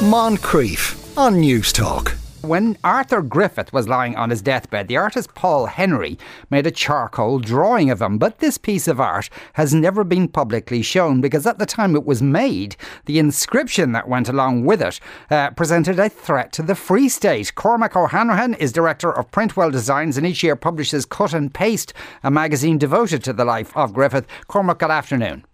Moncrieff 0.00 1.14
on 1.18 1.42
Newstalk. 1.42 2.16
When 2.40 2.78
Arthur 2.82 3.20
Griffith 3.20 3.70
was 3.70 3.86
lying 3.86 4.16
on 4.16 4.30
his 4.30 4.40
deathbed, 4.40 4.88
the 4.88 4.96
artist 4.96 5.34
Paul 5.34 5.66
Henry 5.66 6.18
made 6.48 6.66
a 6.66 6.70
charcoal 6.70 7.38
drawing 7.38 7.90
of 7.90 8.00
him. 8.00 8.16
But 8.16 8.38
this 8.38 8.56
piece 8.56 8.88
of 8.88 8.98
art 8.98 9.28
has 9.52 9.74
never 9.74 10.02
been 10.02 10.26
publicly 10.26 10.80
shown 10.80 11.20
because 11.20 11.46
at 11.46 11.58
the 11.58 11.66
time 11.66 11.94
it 11.94 12.06
was 12.06 12.22
made, 12.22 12.76
the 13.04 13.18
inscription 13.18 13.92
that 13.92 14.08
went 14.08 14.30
along 14.30 14.64
with 14.64 14.80
it 14.80 15.00
uh, 15.30 15.50
presented 15.50 15.98
a 15.98 16.08
threat 16.08 16.50
to 16.54 16.62
the 16.62 16.74
Free 16.74 17.10
State. 17.10 17.54
Cormac 17.54 17.94
O'Hanrahan 17.94 18.54
is 18.54 18.72
director 18.72 19.12
of 19.12 19.30
Printwell 19.30 19.70
Designs 19.70 20.16
and 20.16 20.26
each 20.26 20.42
year 20.42 20.56
publishes 20.56 21.04
Cut 21.04 21.34
and 21.34 21.52
Paste, 21.52 21.92
a 22.22 22.30
magazine 22.30 22.78
devoted 22.78 23.22
to 23.24 23.34
the 23.34 23.44
life 23.44 23.76
of 23.76 23.92
Griffith. 23.92 24.26
Cormac, 24.48 24.78
good 24.78 24.90
afternoon. 24.90 25.44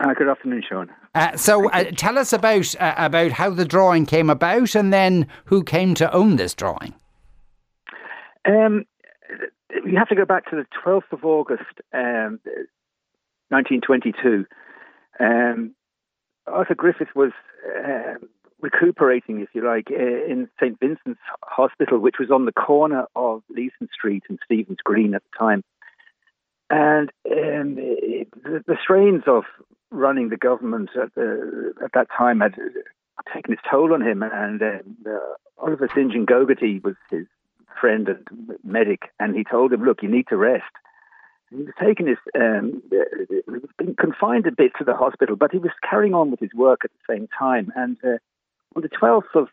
Uh, 0.00 0.12
good 0.14 0.28
afternoon, 0.28 0.62
Sean. 0.68 0.90
Uh, 1.14 1.36
so, 1.36 1.70
uh, 1.70 1.84
tell 1.96 2.18
us 2.18 2.32
about 2.32 2.74
uh, 2.80 2.94
about 2.96 3.32
how 3.32 3.50
the 3.50 3.64
drawing 3.64 4.06
came 4.06 4.28
about, 4.28 4.74
and 4.74 4.92
then 4.92 5.26
who 5.46 5.62
came 5.62 5.94
to 5.94 6.12
own 6.12 6.36
this 6.36 6.54
drawing. 6.54 6.94
Um, 8.44 8.84
you 9.84 9.96
have 9.96 10.08
to 10.08 10.16
go 10.16 10.24
back 10.24 10.50
to 10.50 10.56
the 10.56 10.66
twelfth 10.82 11.12
of 11.12 11.24
August, 11.24 11.80
um, 11.92 12.40
nineteen 13.50 13.80
twenty-two. 13.80 14.46
Um, 15.20 15.74
Arthur 16.46 16.74
Griffith 16.74 17.14
was 17.14 17.32
uh, 17.64 18.14
recuperating, 18.60 19.40
if 19.40 19.48
you 19.52 19.64
like, 19.64 19.88
uh, 19.90 19.94
in 19.94 20.48
St 20.60 20.78
Vincent's 20.80 21.20
Hospital, 21.42 21.98
which 21.98 22.16
was 22.18 22.30
on 22.30 22.46
the 22.46 22.52
corner 22.52 23.06
of 23.14 23.42
Leeson 23.48 23.88
Street 23.92 24.24
and 24.28 24.38
Stephen's 24.44 24.78
Green 24.82 25.14
at 25.14 25.22
the 25.22 25.38
time. 25.38 25.62
And 26.70 27.10
um, 27.30 27.74
the, 27.76 28.64
the, 28.66 28.76
strains 28.82 29.24
of 29.26 29.44
running 29.94 30.28
the 30.28 30.36
government 30.36 30.90
at, 31.00 31.14
the, 31.14 31.72
at 31.82 31.92
that 31.92 32.08
time 32.16 32.40
had 32.40 32.54
taken 33.32 33.52
its 33.52 33.62
toll 33.70 33.94
on 33.94 34.02
him. 34.02 34.22
And 34.22 34.62
uh, 34.62 35.18
Oliver 35.58 35.88
St. 35.88 36.12
John 36.12 36.26
Gogarty 36.26 36.82
was 36.82 36.96
his 37.10 37.26
friend 37.80 38.08
and 38.08 38.58
medic, 38.62 39.10
and 39.18 39.34
he 39.34 39.44
told 39.44 39.72
him, 39.72 39.84
"Look, 39.84 40.02
you 40.02 40.08
need 40.08 40.28
to 40.28 40.36
rest." 40.36 40.64
And 41.50 41.60
he 41.60 41.64
was 41.66 41.74
taking 41.80 42.06
his, 42.06 42.18
um, 42.34 42.82
being 43.78 43.96
confined 43.98 44.46
a 44.46 44.52
bit 44.52 44.72
to 44.78 44.84
the 44.84 44.94
hospital, 44.94 45.36
but 45.36 45.52
he 45.52 45.58
was 45.58 45.72
carrying 45.88 46.14
on 46.14 46.30
with 46.30 46.40
his 46.40 46.54
work 46.54 46.80
at 46.84 46.90
the 46.90 47.14
same 47.14 47.28
time. 47.38 47.72
And 47.76 47.96
uh, 48.04 48.18
on 48.76 48.82
the 48.82 48.88
twelfth 48.88 49.34
of 49.34 49.48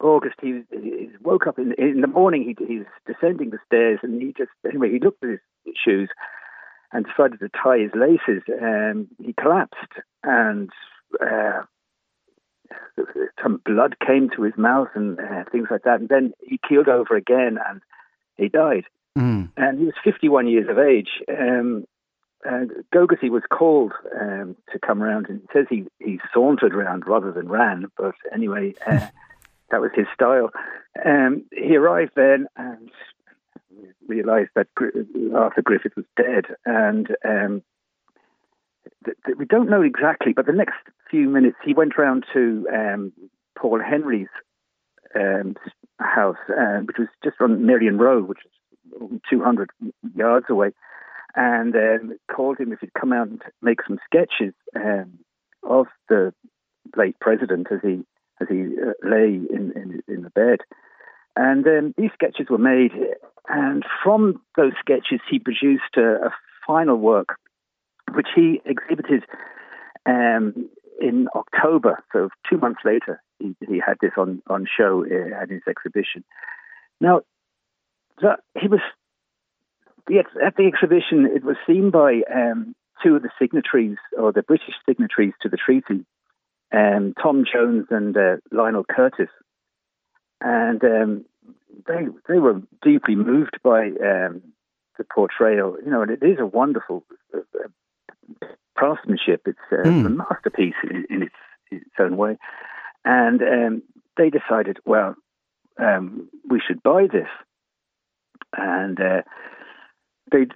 August, 0.00 0.36
he, 0.40 0.62
he 0.70 1.08
woke 1.22 1.46
up 1.46 1.58
in, 1.58 1.72
in 1.78 2.00
the 2.00 2.06
morning. 2.06 2.42
He, 2.44 2.64
he 2.66 2.78
was 2.78 2.86
descending 3.06 3.50
the 3.50 3.58
stairs, 3.66 4.00
and 4.02 4.20
he 4.20 4.34
just 4.36 4.50
anyway 4.66 4.90
he 4.90 4.98
looked 4.98 5.22
at 5.22 5.30
his 5.30 5.74
shoes 5.76 6.10
and 6.92 7.06
decided 7.06 7.40
to 7.40 7.48
tie 7.48 7.78
his 7.78 7.92
laces. 7.94 8.42
Um, 8.60 9.08
he 9.22 9.32
collapsed, 9.32 9.92
and 10.22 10.70
uh, 11.20 11.62
some 13.42 13.60
blood 13.64 13.96
came 14.04 14.30
to 14.36 14.42
his 14.42 14.56
mouth 14.56 14.88
and 14.94 15.18
uh, 15.18 15.44
things 15.50 15.68
like 15.70 15.82
that. 15.84 16.00
And 16.00 16.08
then 16.08 16.32
he 16.40 16.58
keeled 16.68 16.88
over 16.88 17.16
again, 17.16 17.58
and 17.68 17.80
he 18.36 18.48
died. 18.48 18.84
Mm. 19.18 19.50
And 19.56 19.78
he 19.78 19.84
was 19.86 19.94
51 20.04 20.48
years 20.48 20.68
of 20.68 20.78
age. 20.78 21.08
Um, 21.28 21.84
and 22.44 22.70
Gogarty 22.94 23.28
was 23.28 23.42
called 23.50 23.92
um, 24.18 24.56
to 24.72 24.78
come 24.78 25.02
around, 25.02 25.26
and 25.28 25.40
he 25.40 25.46
says 25.52 25.66
he, 25.68 25.84
he 25.98 26.18
sauntered 26.32 26.74
around 26.74 27.06
rather 27.06 27.32
than 27.32 27.48
ran. 27.48 27.86
But 27.96 28.14
anyway, 28.32 28.74
uh, 28.86 29.08
that 29.70 29.80
was 29.80 29.90
his 29.94 30.06
style. 30.14 30.50
Um, 31.04 31.44
he 31.52 31.76
arrived 31.76 32.12
then, 32.16 32.46
and 32.56 32.90
realised 34.10 34.50
that 34.56 34.66
Arthur 35.34 35.62
Griffith 35.62 35.96
was 35.96 36.04
dead, 36.16 36.46
and 36.66 37.08
um, 37.24 37.62
th- 39.04 39.16
th- 39.24 39.38
we 39.38 39.44
don't 39.44 39.70
know 39.70 39.82
exactly. 39.82 40.32
But 40.32 40.46
the 40.46 40.52
next 40.52 40.76
few 41.10 41.28
minutes, 41.28 41.56
he 41.64 41.74
went 41.74 41.96
round 41.96 42.24
to 42.34 42.66
um, 42.72 43.12
Paul 43.56 43.80
Henry's 43.80 44.28
um, 45.14 45.54
house, 45.98 46.36
uh, 46.48 46.80
which 46.80 46.98
was 46.98 47.08
just 47.22 47.36
on 47.40 47.66
Merrion 47.66 47.98
Road, 47.98 48.28
which 48.28 48.40
is 48.44 49.20
200 49.30 49.70
yards 50.14 50.46
away, 50.48 50.70
and 51.34 51.74
um, 51.74 52.12
called 52.34 52.58
him 52.58 52.72
if 52.72 52.80
he'd 52.80 52.94
come 52.94 53.12
out 53.12 53.28
and 53.28 53.42
make 53.62 53.78
some 53.86 53.98
sketches 54.04 54.54
um, 54.76 55.18
of 55.62 55.86
the 56.08 56.32
late 56.96 57.18
president 57.20 57.68
as 57.70 57.78
he 57.82 58.02
as 58.40 58.48
he 58.48 58.62
uh, 58.62 58.92
lay 59.06 59.34
in, 59.34 59.72
in, 59.76 60.02
in 60.08 60.22
the 60.22 60.30
bed. 60.30 60.60
And 61.36 61.66
um, 61.66 61.94
these 61.96 62.10
sketches 62.14 62.48
were 62.50 62.58
made, 62.58 62.92
and 63.48 63.84
from 64.02 64.42
those 64.56 64.72
sketches, 64.80 65.20
he 65.30 65.38
produced 65.38 65.96
a, 65.96 66.26
a 66.26 66.30
final 66.66 66.96
work, 66.96 67.38
which 68.12 68.28
he 68.34 68.60
exhibited 68.64 69.24
um, 70.06 70.68
in 71.00 71.28
October. 71.34 72.02
So 72.12 72.28
two 72.48 72.58
months 72.58 72.80
later, 72.84 73.22
he, 73.38 73.56
he 73.66 73.80
had 73.84 73.96
this 74.00 74.12
on 74.16 74.42
on 74.48 74.66
show 74.76 75.04
uh, 75.04 75.42
at 75.42 75.50
his 75.50 75.62
exhibition. 75.68 76.24
Now, 77.00 77.22
he 78.60 78.68
was 78.68 78.80
the, 80.06 80.18
at 80.18 80.56
the 80.56 80.66
exhibition. 80.66 81.26
It 81.26 81.44
was 81.44 81.56
seen 81.66 81.90
by 81.90 82.22
um, 82.34 82.74
two 83.02 83.16
of 83.16 83.22
the 83.22 83.30
signatories, 83.38 83.98
or 84.18 84.32
the 84.32 84.42
British 84.42 84.74
signatories 84.86 85.32
to 85.42 85.48
the 85.48 85.56
treaty, 85.56 86.04
um, 86.72 87.14
Tom 87.20 87.44
Jones 87.50 87.86
and 87.90 88.16
uh, 88.16 88.36
Lionel 88.52 88.84
Curtis 88.84 89.30
and 90.40 90.82
um, 90.84 91.24
they 91.86 92.06
they 92.28 92.38
were 92.38 92.60
deeply 92.82 93.14
moved 93.14 93.58
by 93.62 93.86
um, 93.86 94.42
the 94.98 95.04
portrayal. 95.04 95.76
You 95.84 95.90
know, 95.90 96.02
and 96.02 96.10
it 96.10 96.22
is 96.22 96.38
a 96.38 96.46
wonderful 96.46 97.04
uh, 97.34 97.38
uh 97.38 98.46
craftsmanship. 98.74 99.42
It's 99.46 99.58
uh, 99.70 99.88
mm. 99.88 100.06
a 100.06 100.08
masterpiece 100.08 100.74
in, 100.84 101.06
in, 101.10 101.22
its, 101.24 101.34
its 101.70 101.90
own 101.98 102.16
way, 102.16 102.38
and 103.04 103.42
um, 103.42 103.82
they 104.16 104.30
decided, 104.30 104.78
well, 104.84 105.14
um, 105.78 106.28
we 106.48 106.60
should 106.66 106.82
buy 106.82 107.06
this, 107.06 107.28
and 108.56 109.00
uh, 109.00 109.22
they 110.32 110.46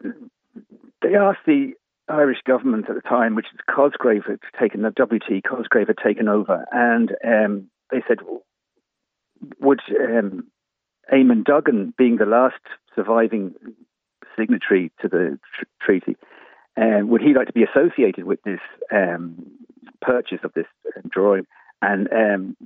they 1.03 1.15
asked 1.15 1.47
the 1.47 1.73
Irish 2.09 2.39
government 2.47 2.89
at 2.89 2.95
the 2.95 3.03
time, 3.03 3.35
which 3.35 3.47
is 3.53 3.61
Cosgrave 3.75 4.25
had 4.27 4.41
taken 4.59 4.83
the 4.83 4.91
WT 4.91 5.43
Cosgrave 5.49 5.89
had 5.89 5.99
taken 5.99 6.29
over, 6.29 6.65
and 6.73 7.13
um, 7.25 7.71
they 7.91 8.03
said, 8.07 8.19
would 9.61 9.81
um, 10.01 10.47
Eamon 11.13 11.45
Duggan, 11.45 11.95
being 11.97 12.17
the 12.17 12.27
last 12.27 12.61
surviving 12.95 13.55
signatory 14.39 14.91
to 15.01 15.09
the 15.09 15.39
tr- 15.57 15.65
treaty, 15.81 16.17
uh, 16.77 17.01
would 17.05 17.21
he 17.21 17.35
like 17.35 17.47
to 17.47 17.53
be 17.53 17.65
associated 17.65 18.25
with 18.25 18.43
this 18.43 18.61
um, 18.93 19.47
purchase 20.01 20.41
of 20.43 20.53
this 20.55 20.67
uh, 20.97 21.01
drawing? 21.09 21.47
And 21.83 22.09
um, 22.13 22.57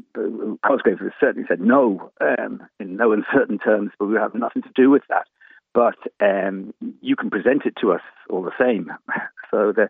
Cosgrave 0.65 0.99
certainly 1.19 1.47
said 1.49 1.61
no, 1.61 2.13
um, 2.21 2.63
in 2.79 2.97
no 2.97 3.13
uncertain 3.13 3.59
terms, 3.59 3.91
but 3.99 4.07
we 4.07 4.17
have 4.17 4.35
nothing 4.35 4.63
to 4.63 4.71
do 4.75 4.91
with 4.91 5.03
that. 5.09 5.27
But 5.75 5.97
um, 6.21 6.73
you 7.01 7.17
can 7.17 7.29
present 7.29 7.63
it 7.67 7.75
to 7.81 7.93
us 7.93 8.01
all 8.31 8.43
the 8.43 8.53
same. 8.59 8.91
so 9.51 9.73
the 9.73 9.89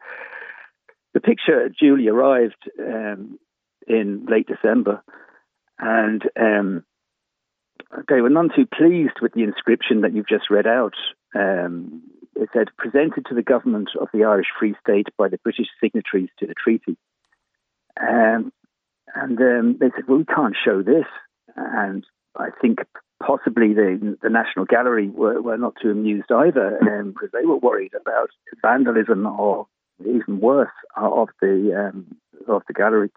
the 1.15 1.21
picture 1.21 1.69
duly 1.69 2.09
arrived 2.09 2.71
um, 2.79 3.39
in 3.87 4.27
late 4.27 4.47
December, 4.47 5.03
and 5.79 6.23
um, 6.39 6.85
they 8.09 8.21
were 8.21 8.31
none 8.31 8.51
too 8.55 8.67
pleased 8.67 9.21
with 9.21 9.33
the 9.33 9.43
inscription 9.43 10.03
that 10.03 10.15
you've 10.15 10.29
just 10.29 10.51
read 10.51 10.67
out. 10.67 10.95
Um, 11.35 12.03
it 12.37 12.49
said, 12.53 12.69
presented 12.77 13.27
to 13.27 13.35
the 13.35 13.43
government 13.43 13.91
of 14.01 14.09
the 14.13 14.25
Irish 14.25 14.47
Free 14.59 14.75
State 14.81 15.09
by 15.17 15.29
the 15.29 15.39
British 15.39 15.67
signatories 15.81 16.29
to 16.39 16.47
the 16.47 16.55
treaty. 16.55 16.97
Um, 18.01 18.53
and 19.15 19.41
um, 19.41 19.77
they 19.81 19.91
said, 19.95 20.07
well, 20.07 20.19
we 20.19 20.25
can't 20.25 20.57
show 20.65 20.83
this. 20.83 21.07
And 21.57 22.05
I 22.37 22.51
think 22.61 22.79
possibly 23.21 23.75
the, 23.75 24.17
the 24.23 24.31
National 24.31 24.65
Gallery 24.65 25.09
were, 25.09 25.43
were 25.43 25.57
not 25.57 25.75
too 25.83 25.91
amused 25.91 26.31
either 26.31 26.79
um, 26.83 27.13
because 27.13 27.31
they 27.33 27.45
were 27.45 27.57
worried 27.59 27.93
about 28.01 28.31
vandalism 28.63 29.27
or 29.27 29.67
even 30.01 30.41
worse 30.41 30.71
of 30.97 31.29
the 31.41 31.91
um, 31.91 32.07
of 32.47 32.63
the 32.69 32.75
gallery. 32.75 33.11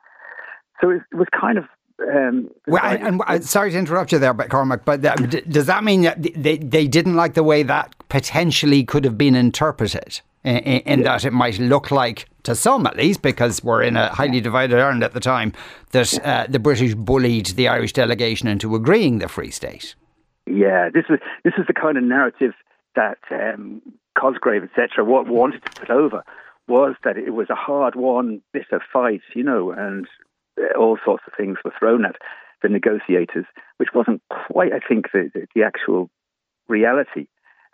So 0.81 0.89
it 0.89 1.01
was 1.13 1.27
kind 1.39 1.59
of 1.59 1.65
um, 2.09 2.49
well, 2.67 2.83
and, 2.83 3.21
and 3.27 3.43
sorry 3.43 3.71
to 3.71 3.77
interrupt 3.77 4.11
you 4.11 4.19
there, 4.19 4.33
but 4.33 4.49
Cormac, 4.49 4.85
but 4.85 5.05
uh, 5.05 5.15
d- 5.15 5.41
does 5.41 5.65
that 5.67 5.83
mean 5.83 6.01
that 6.01 6.21
they, 6.21 6.57
they 6.57 6.87
didn't 6.87 7.15
like 7.15 7.33
the 7.33 7.43
way 7.43 7.63
that 7.63 7.95
potentially 8.09 8.83
could 8.83 9.05
have 9.05 9.17
been 9.17 9.35
interpreted? 9.35 10.21
In, 10.43 10.57
in 10.57 10.99
yeah. 10.99 11.05
that 11.05 11.25
it 11.25 11.33
might 11.33 11.59
look 11.59 11.91
like, 11.91 12.27
to 12.43 12.55
some 12.55 12.87
at 12.87 12.97
least, 12.97 13.21
because 13.21 13.63
we're 13.63 13.83
in 13.83 13.95
a 13.95 14.09
highly 14.09 14.41
divided 14.41 14.79
Ireland 14.79 15.03
at 15.03 15.13
the 15.13 15.19
time, 15.19 15.53
that 15.91 16.25
uh, 16.25 16.47
the 16.49 16.57
British 16.57 16.95
bullied 16.95 17.45
the 17.47 17.67
Irish 17.67 17.93
delegation 17.93 18.47
into 18.47 18.73
agreeing 18.73 19.19
the 19.19 19.27
Free 19.27 19.51
State. 19.51 19.93
Yeah, 20.47 20.89
this 20.91 21.05
is 21.09 21.19
this 21.43 21.53
is 21.59 21.67
the 21.67 21.73
kind 21.73 21.95
of 21.95 22.03
narrative 22.03 22.53
that 22.95 23.19
um, 23.29 23.83
Cosgrave, 24.19 24.63
etc., 24.63 25.05
wanted 25.05 25.63
to 25.63 25.79
put 25.79 25.91
over 25.91 26.23
was 26.67 26.95
that 27.03 27.17
it 27.17 27.31
was 27.31 27.49
a 27.51 27.55
hard-won, 27.55 28.41
bitter 28.51 28.81
fight, 28.91 29.21
you 29.35 29.43
know, 29.43 29.71
and 29.71 30.07
all 30.77 30.97
sorts 31.03 31.23
of 31.27 31.33
things 31.35 31.57
were 31.63 31.73
thrown 31.77 32.05
at 32.05 32.15
the 32.61 32.69
negotiators, 32.69 33.45
which 33.77 33.89
wasn't 33.93 34.21
quite, 34.29 34.71
I 34.73 34.79
think, 34.79 35.11
the, 35.11 35.31
the, 35.33 35.47
the 35.55 35.63
actual 35.63 36.09
reality. 36.67 37.27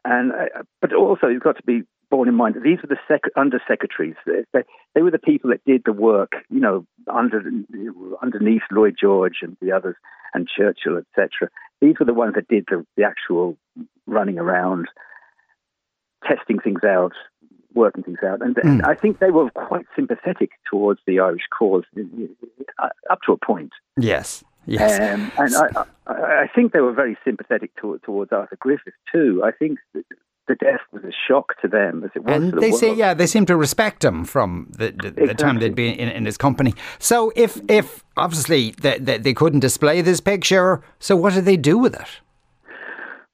And 0.06 0.32
uh, 0.32 0.64
but 0.82 0.94
also, 0.94 1.28
you've 1.28 1.44
got 1.44 1.58
to 1.58 1.64
be 1.64 1.84
borne 2.10 2.30
in 2.30 2.36
mind 2.36 2.56
that 2.56 2.64
these 2.64 2.80
were 2.82 2.88
the 2.88 2.98
sec- 3.08 3.34
undersecretaries. 3.36 4.16
They, 4.26 4.64
they, 4.96 5.02
were 5.02 5.12
the 5.12 5.20
people 5.20 5.50
that 5.50 5.64
did 5.66 5.82
the 5.86 5.94
work, 5.94 6.32
you 6.50 6.60
know, 6.60 6.86
under, 7.12 7.44
underneath 8.22 8.62
Lloyd 8.72 8.96
George 9.00 9.40
and 9.42 9.58
the 9.62 9.74
others 9.74 9.96
and 10.34 10.48
Churchill, 10.48 10.98
etc. 10.98 11.50
These 11.82 11.96
were 12.00 12.06
the 12.06 12.14
ones 12.14 12.36
that 12.36 12.48
did 12.48 12.66
the, 12.70 12.86
the 12.96 13.04
actual 13.04 13.58
running 14.06 14.40
around, 14.40 14.88
testing 16.26 16.60
things 16.60 16.84
out, 16.86 17.14
working 17.78 18.04
things 18.04 18.20
out. 18.26 18.42
And, 18.42 18.56
mm. 18.56 18.86
I 18.86 18.96
think 18.96 19.20
they 19.20 19.32
were 19.32 19.50
quite 19.52 19.86
sympathetic 19.96 20.52
towards 20.70 21.00
the 21.08 21.20
Irish 21.20 21.44
cause 21.58 21.84
uh, 22.80 22.90
up 23.10 23.20
to 23.26 23.32
a 23.34 23.38
point. 23.38 23.72
Yes. 23.98 24.44
Yes. 24.66 25.00
Um, 25.00 25.32
and 25.38 25.56
I, 25.56 25.86
I, 26.08 26.14
I, 26.44 26.48
think 26.54 26.74
they 26.74 26.82
were 26.82 26.92
very 26.92 27.18
sympathetic 27.24 27.72
to, 27.80 28.02
towards 28.04 28.34
Arthur 28.34 28.58
Griffith 28.60 28.96
too. 29.10 29.42
I 29.46 29.52
think 29.52 29.80
the 29.94 30.56
death 30.56 30.82
was 30.92 31.04
a 31.04 31.12
shock 31.28 31.54
to 31.62 31.68
them 31.68 32.04
as 32.04 32.12
it 32.16 32.24
was. 32.24 32.36
And 32.36 32.54
they 32.54 32.72
say, 32.72 32.94
yeah, 32.94 33.14
they 33.14 33.28
seem 33.28 33.46
to 33.46 33.56
respect 33.56 34.04
him 34.04 34.26
from 34.26 34.68
the, 34.72 34.92
the, 34.92 35.08
exactly. 35.08 35.28
the 35.28 35.34
time 35.36 35.60
they'd 35.60 35.76
been 35.76 35.96
in, 35.96 36.10
in, 36.10 36.26
his 36.26 36.38
company. 36.38 36.74
So 37.00 37.32
if 37.36 37.62
if 37.70 38.04
obviously 38.16 38.72
they, 38.82 38.98
they, 38.98 39.18
they, 39.18 39.34
couldn't 39.34 39.60
display 39.60 40.02
this 40.02 40.20
picture, 40.20 40.82
so 41.00 41.16
what 41.16 41.34
did 41.34 41.46
they 41.46 41.58
do 41.58 41.78
with 41.78 41.96
it? 41.96 42.08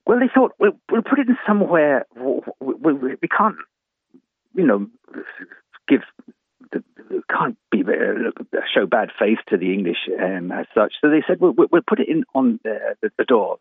Well, 0.06 0.20
they 0.20 0.30
thought 0.34 0.54
we'll, 0.60 0.78
we'll 0.92 1.04
put 1.04 1.20
it 1.20 1.30
in 1.30 1.38
somewhere. 1.48 2.06
We, 2.16 2.42
we, 2.60 2.94
we 2.94 3.28
can't, 3.28 3.56
you 4.54 4.66
know, 4.66 4.88
give 5.88 6.02
can't 7.30 7.58
be 7.72 7.84
uh, 7.84 8.60
show 8.74 8.86
bad 8.86 9.10
faith 9.20 9.38
to 9.48 9.58
the 9.58 9.74
English 9.74 10.10
um, 10.20 10.52
as 10.52 10.66
such. 10.74 10.94
So 11.02 11.10
they 11.10 11.24
said 11.28 11.40
we'll, 11.40 11.54
we'll 11.56 11.82
put 11.86 12.00
it 12.00 12.08
in 12.08 12.24
on 12.34 12.60
the, 12.64 12.96
the, 13.02 13.12
the 13.18 13.26
door, 13.26 13.60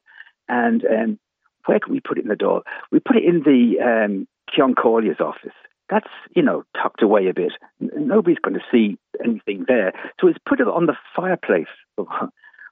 and 0.49 0.85
um, 0.85 1.19
where 1.67 1.79
can 1.79 1.93
we 1.93 2.01
put 2.01 2.19
it 2.19 2.23
in 2.23 2.29
the 2.29 2.37
door? 2.37 2.63
We 2.91 3.01
put 3.01 3.17
it 3.17 3.25
in 3.25 3.43
the 3.43 3.81
um, 3.81 4.29
Ceann 4.57 4.75
Comhairle's 4.75 5.21
office. 5.21 5.55
That's, 5.91 6.09
you 6.35 6.43
know, 6.43 6.65
tucked 6.81 7.03
away 7.03 7.29
a 7.29 7.35
bit. 7.35 7.53
Nobody's 7.81 8.39
going 8.39 8.55
to 8.55 8.65
see 8.71 8.99
anything 9.23 9.67
there. 9.69 9.93
So 10.21 10.29
it's 10.29 10.39
put 10.49 10.61
it 10.61 10.67
on 10.67 10.87
the 10.87 10.97
fireplace 11.15 11.67
of, 11.99 12.07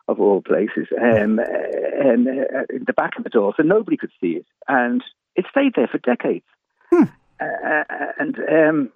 of 0.09 0.21
all 0.21 0.41
places, 0.41 0.87
um, 0.99 1.39
and 1.39 2.29
uh, 2.29 2.65
in 2.71 2.85
the 2.87 2.95
back 2.97 3.19
of 3.19 3.25
the 3.25 3.31
door, 3.31 3.53
so 3.57 3.63
nobody 3.63 3.97
could 3.97 4.13
see 4.21 4.39
it. 4.39 4.47
And 4.69 5.05
it 5.37 5.45
stayed 5.51 5.75
there 5.77 5.89
for 5.89 5.99
decades. 5.99 6.47
Hmm. 6.91 7.05
Uh, 7.41 7.85
and 8.19 8.37
um, 8.49 8.93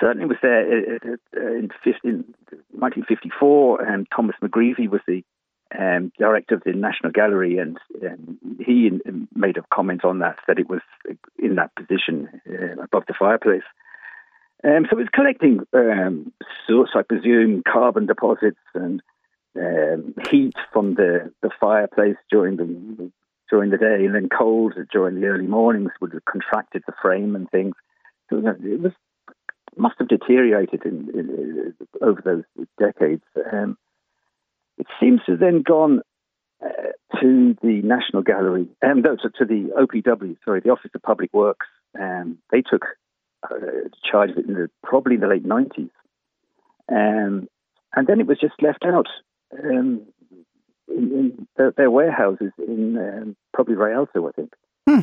certainly 0.00 0.26
was 0.26 0.38
there 0.42 0.94
uh, 0.94 1.16
uh, 1.36 1.40
in, 1.40 1.70
in 2.04 2.24
1954, 2.72 3.82
and 3.82 4.06
Thomas 4.14 4.36
MacGreevy 4.42 4.88
was 4.88 5.00
the 5.06 5.22
um, 5.78 6.12
director 6.18 6.56
of 6.56 6.62
the 6.64 6.72
National 6.72 7.12
Gallery, 7.12 7.58
and 7.58 7.78
um, 8.02 8.38
he 8.58 8.86
in, 8.88 9.28
made 9.34 9.56
a 9.56 9.64
comment 9.72 10.04
on 10.04 10.18
that, 10.20 10.38
that 10.48 10.58
it 10.58 10.68
was 10.68 10.80
in 11.38 11.56
that 11.56 11.74
position 11.76 12.28
uh, 12.48 12.82
above 12.82 13.04
the 13.06 13.14
fireplace. 13.18 13.62
Um, 14.64 14.86
so 14.90 14.96
it 14.96 15.02
was 15.02 15.08
collecting 15.14 15.60
um, 15.72 16.32
source, 16.66 16.90
I 16.94 17.02
presume, 17.02 17.62
carbon 17.66 18.06
deposits 18.06 18.58
and 18.74 19.02
um, 19.56 20.14
heat 20.30 20.54
from 20.72 20.94
the, 20.94 21.32
the 21.42 21.50
fireplace 21.60 22.16
during 22.30 22.56
the 22.56 23.10
during 23.50 23.70
the 23.70 23.78
day, 23.78 24.04
and 24.04 24.14
then 24.14 24.28
cold 24.28 24.74
during 24.92 25.20
the 25.20 25.26
early 25.26 25.46
mornings 25.46 25.90
would 26.00 26.12
have 26.12 26.24
contracted 26.24 26.82
the 26.86 26.92
frame 27.02 27.34
and 27.34 27.50
things. 27.50 27.74
So 28.28 28.38
it 28.38 28.80
was 28.80 28.92
must 29.76 29.96
have 29.98 30.08
deteriorated 30.08 30.84
in, 30.84 31.08
in, 31.14 31.74
over 32.02 32.20
those 32.24 32.66
decades. 32.78 33.22
Um, 33.52 33.76
it 34.78 34.86
seems 34.98 35.20
to 35.26 35.32
have 35.32 35.40
then 35.40 35.62
gone 35.62 36.00
uh, 36.64 37.18
to 37.20 37.56
the 37.62 37.80
National 37.82 38.22
Gallery, 38.22 38.66
um, 38.82 39.02
to, 39.02 39.16
to, 39.16 39.44
the 39.44 39.70
OPW, 39.78 40.36
sorry, 40.44 40.60
the 40.60 40.70
Office 40.70 40.90
of 40.94 41.02
Public 41.02 41.32
Works. 41.32 41.66
Um, 41.98 42.38
they 42.50 42.62
took 42.62 42.84
uh, 43.42 43.56
charge 44.10 44.30
of 44.30 44.38
it 44.38 44.46
in 44.46 44.54
the, 44.54 44.70
probably 44.82 45.14
in 45.14 45.20
the 45.20 45.26
late 45.26 45.46
90s. 45.46 45.90
Um, 46.90 47.48
and 47.94 48.06
then 48.06 48.20
it 48.20 48.26
was 48.26 48.38
just 48.40 48.54
left 48.60 48.84
out 48.84 49.06
um, 49.58 50.02
their, 51.60 51.72
their, 51.76 51.90
warehouses 51.90 52.52
in 52.66 52.96
um, 52.96 53.36
probably 53.52 53.74
Rialto, 53.74 54.26
I 54.26 54.32
think. 54.32 54.52
Hmm. 54.88 55.00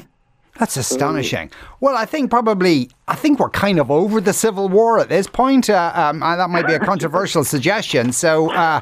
That's 0.57 0.75
astonishing. 0.75 1.51
Well, 1.81 1.95
I 1.95 2.05
think 2.05 2.31
probably 2.31 2.89
I 3.07 3.13
think 3.13 3.39
we're 3.39 3.51
kind 3.51 3.77
of 3.77 3.91
over 3.91 4.19
the 4.19 4.33
civil 4.33 4.69
war 4.69 4.99
at 4.99 5.07
this 5.07 5.27
point. 5.27 5.69
Uh, 5.69 5.91
um, 5.93 6.21
that 6.21 6.49
might 6.49 6.65
be 6.65 6.73
a 6.73 6.79
controversial 6.79 7.43
suggestion. 7.55 8.11
So 8.11 8.51
uh, 8.51 8.81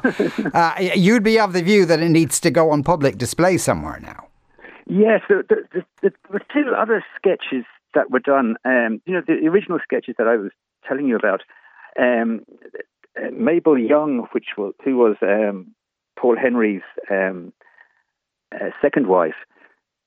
uh, 0.54 0.74
you'd 0.78 1.22
be 1.22 1.38
of 1.38 1.52
the 1.52 1.62
view 1.62 1.84
that 1.84 2.00
it 2.00 2.08
needs 2.08 2.40
to 2.40 2.50
go 2.50 2.70
on 2.70 2.82
public 2.82 3.18
display 3.18 3.58
somewhere 3.58 4.00
now. 4.00 4.28
Yes, 4.86 5.20
there, 5.28 5.44
there, 5.46 5.84
there 6.00 6.12
were 6.32 6.40
two 6.50 6.72
other 6.74 7.04
sketches 7.14 7.66
that 7.94 8.10
were 8.10 8.20
done. 8.20 8.56
Um, 8.64 9.02
you 9.04 9.12
know, 9.12 9.20
the 9.26 9.46
original 9.46 9.78
sketches 9.82 10.14
that 10.16 10.26
I 10.26 10.36
was 10.36 10.52
telling 10.88 11.06
you 11.06 11.16
about. 11.16 11.42
Um, 12.00 12.40
Mabel 13.32 13.78
Young, 13.78 14.28
which 14.32 14.56
was 14.56 14.72
who 14.82 14.96
was 14.96 15.16
um, 15.20 15.74
Paul 16.18 16.36
Henry's 16.36 16.82
um, 17.10 17.52
uh, 18.54 18.70
second 18.80 19.06
wife 19.06 19.34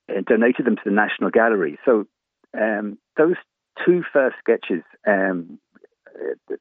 uh, 0.09 0.21
donated 0.27 0.65
them 0.65 0.75
to 0.75 0.81
the 0.85 0.91
National 0.91 1.29
Gallery. 1.29 1.77
So 1.85 2.05
um, 2.57 2.97
those 3.17 3.35
two 3.85 4.03
first 4.11 4.35
sketches, 4.39 4.83
um, 5.07 5.59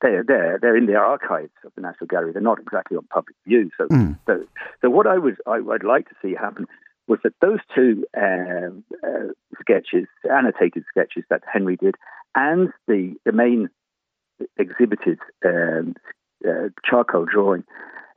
they're 0.01 0.25
there. 0.25 0.59
They're 0.61 0.77
in 0.77 0.87
the 0.87 0.97
archives 0.97 1.53
of 1.65 1.73
the 1.75 1.83
National 1.83 2.07
Gallery. 2.07 2.33
They're 2.33 2.43
not 2.43 2.61
exactly 2.61 2.97
on 2.97 3.07
public 3.13 3.37
view. 3.47 3.71
So, 3.77 3.87
mm. 3.89 4.19
so, 4.27 4.45
so, 4.83 4.91
what 4.91 5.07
I 5.07 5.19
would 5.19 5.37
I, 5.47 5.61
would 5.61 5.85
like 5.85 6.09
to 6.09 6.15
see 6.23 6.35
happen 6.35 6.67
was 7.07 7.19
that 7.25 7.33
those 7.41 7.59
two 7.75 8.05
um, 8.17 8.85
uh, 9.03 9.33
sketches, 9.61 10.07
annotated 10.31 10.85
sketches 10.89 11.25
that 11.31 11.43
Henry 11.51 11.77
did, 11.77 11.97
and 12.35 12.69
the 12.87 13.15
the 13.25 13.33
main 13.33 13.69
exhibited 14.57 15.19
um, 15.45 15.95
uh, 16.47 16.69
charcoal 16.85 17.25
drawing, 17.25 17.65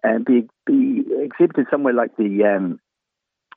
and 0.04 0.26
be 0.26 0.48
be 0.66 1.04
exhibited 1.20 1.68
somewhere 1.72 1.94
like 1.94 2.16
the 2.18 2.44
um, 2.44 2.80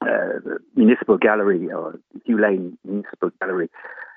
uh, 0.08 0.58
municipal 0.76 1.18
gallery 1.18 1.70
or 1.72 1.98
Hugh 2.24 2.40
Lane 2.40 2.78
Municipal 2.84 3.30
Gallery, 3.40 3.68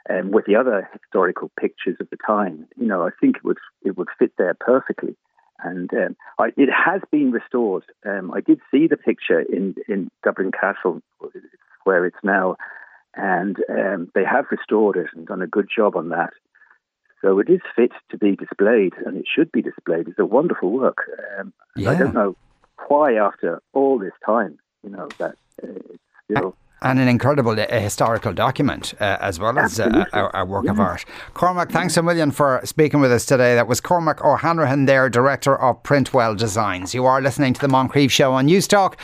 um, 0.10 0.32
with 0.32 0.46
the 0.46 0.56
other 0.56 0.90
historical 0.94 1.52
pictures 1.60 1.98
of 2.00 2.10
the 2.10 2.18
time, 2.26 2.68
you 2.78 2.88
know, 2.88 3.06
I 3.06 3.10
think 3.20 3.38
it 3.38 3.44
would 3.44 3.58
it 3.84 3.98
would 3.98 4.08
fit 4.18 4.34
there 4.38 4.56
perfectly. 4.60 5.16
And 5.60 5.92
um, 5.94 6.16
I, 6.38 6.50
it 6.56 6.70
has 6.72 7.02
been 7.12 7.32
restored. 7.32 7.84
Um, 8.06 8.32
I 8.32 8.42
did 8.42 8.60
see 8.72 8.88
the 8.88 8.98
picture 8.98 9.40
in 9.40 9.76
in 9.88 10.10
Dublin 10.24 10.52
Castle, 10.52 11.02
where 11.84 12.06
it's 12.06 12.24
now, 12.24 12.58
and 13.16 13.58
um, 13.70 14.12
they 14.14 14.24
have 14.24 14.46
restored 14.52 14.98
it 14.98 15.08
and 15.14 15.26
done 15.26 15.42
a 15.42 15.48
good 15.48 15.68
job 15.76 15.96
on 15.96 16.10
that. 16.10 16.32
So 17.22 17.40
it 17.40 17.50
is 17.50 17.62
fit 17.76 17.92
to 18.12 18.18
be 18.18 18.36
displayed, 18.36 18.94
and 19.04 19.18
it 19.18 19.26
should 19.34 19.52
be 19.52 19.64
displayed. 19.64 20.08
It's 20.08 20.20
a 20.20 20.26
wonderful 20.26 20.72
work. 20.72 21.10
Um, 21.40 21.52
yeah. 21.76 21.90
I 21.90 21.96
don't 21.96 22.14
know 22.14 22.36
why, 22.88 23.16
after 23.16 23.62
all 23.74 23.98
this 23.98 24.14
time, 24.24 24.60
you 24.84 24.92
know 24.92 25.08
that 25.18 25.36
still. 26.32 26.56
And 26.80 27.00
an 27.00 27.08
incredible 27.08 27.60
uh, 27.60 27.80
historical 27.80 28.34
document 28.34 28.94
uh, 29.00 29.18
as 29.20 29.40
well 29.40 29.58
as 29.58 29.80
uh, 29.80 30.06
a, 30.14 30.42
a, 30.42 30.46
work 30.46 30.66
yeah. 30.66 30.72
of 30.72 30.80
art. 30.80 31.06
Cormac, 31.34 31.72
thanks 31.72 31.98
a 31.98 32.04
million 32.04 32.30
for 32.30 32.62
speaking 32.66 33.00
with 33.00 33.12
us 33.12 33.26
today. 33.26 33.56
That 33.56 33.68
was 33.68 33.82
Cormac 33.82 34.24
O'Hanrahan 34.24 34.86
there, 34.86 35.10
Director 35.10 35.60
of 35.60 35.82
Printwell 35.82 36.38
Designs. 36.38 36.94
You 36.94 37.06
are 37.06 37.20
listening 37.20 37.54
to 37.54 37.62
the 37.62 37.68
Moncrieff 37.68 38.12
Show 38.12 38.32
on 38.34 38.46
News 38.46 38.68
Talk. 38.68 38.98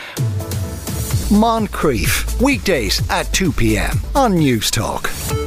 Moncrieff, 1.31 2.39
weekdays 2.39 3.01
at 3.09 3.23
2 3.33 3.51
p.m. 3.53 3.97
on 4.13 4.33
Newstalk. 4.33 5.42